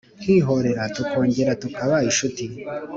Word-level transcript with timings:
Nkihorera 0.23 0.83
tukongera 0.95 1.51
tukaba 1.61 1.95
inshuti 2.07 2.43